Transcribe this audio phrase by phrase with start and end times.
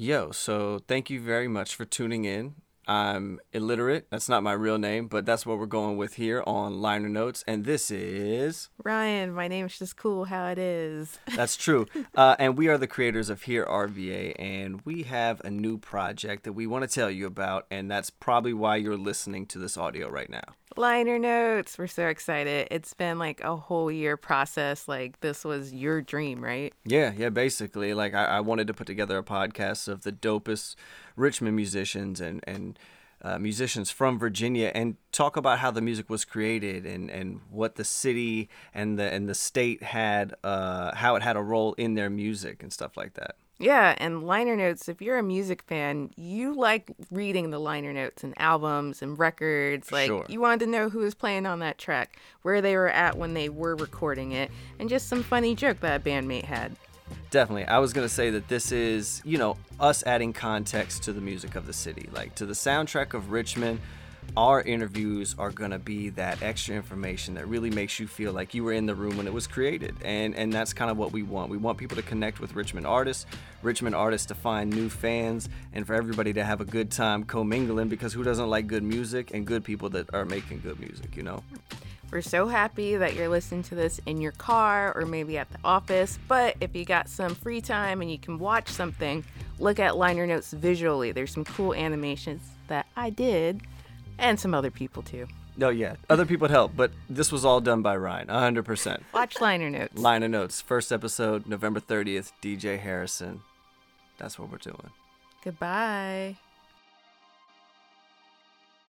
[0.00, 2.54] Yo, so thank you very much for tuning in.
[2.88, 4.04] I'm Eliturite.
[4.08, 7.44] That's not my real name, but that's what we're going with here on Liner Notes.
[7.46, 9.34] And this is Rian.
[9.34, 11.18] My name's just cool how it is.
[11.36, 11.86] That's true.
[12.14, 16.54] uh, and we are the creators of HearRVA, and we have a new project that
[16.54, 20.08] we want to tell you about, and that's probably why you're listening to this audio
[20.08, 20.54] right now.
[20.76, 21.78] Liner notes.
[21.78, 22.68] We're so excited.
[22.70, 24.86] It's been like a whole year process.
[24.86, 26.72] Like this was your dream, right?
[26.84, 27.94] Yeah, yeah, basically.
[27.94, 30.76] Like I, I wanted to put together a podcast of the dopest
[31.16, 32.78] Richmond musicians and and
[33.22, 37.74] uh, musicians from Virginia and talk about how the music was created and, and what
[37.74, 41.94] the city and the and the state had uh, how it had a role in
[41.94, 43.36] their music and stuff like that.
[43.60, 48.24] Yeah, and liner notes, if you're a music fan, you like reading the liner notes
[48.24, 49.92] and albums and records.
[49.92, 50.24] Like, Sure.
[50.28, 53.34] you wanted to know who was playing on that track, where they were at when
[53.34, 56.74] they were recording it, and just some funny joke that a bandmate had.
[57.30, 57.66] Definitely.
[57.66, 61.20] I was going to say that this is, you know, us adding context to the
[61.20, 62.08] music of the city.
[62.12, 63.80] Like to the soundtrack of Richmond,
[64.36, 68.54] our interviews are going to be that extra information that really makes you feel like
[68.54, 69.96] you were in the room when it was created.
[70.04, 71.50] And and that's kind of what we want.
[71.50, 73.26] We want people to connect with Richmond artists,
[73.62, 77.88] Richmond artists to find new fans, and for everybody to have a good time commingling
[77.88, 81.22] because who doesn't like good music and good people that are making good music, you
[81.22, 81.42] know?
[82.10, 85.58] We're so happy that you're listening to this in your car or maybe at the
[85.64, 86.18] office.
[86.26, 89.24] But if you got some free time and you can watch something,
[89.60, 91.12] look at liner notes visually.
[91.12, 93.60] There's some cool animations that I did
[94.20, 95.26] and some other people too.
[95.56, 95.96] No, yeah.
[96.08, 99.00] Other people would help, but this was all done by Rian, 100%.
[99.12, 99.98] Watch liner notes.
[99.98, 100.60] Liner notes.
[100.60, 103.42] First episode, November 30th, DJ Harrison.
[104.18, 104.90] That's what we're doing.
[105.44, 106.36] Goodbye.